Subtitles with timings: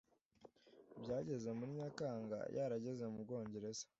[1.01, 3.83] Byageze muri Nyakanga yarageze mu Bwongereza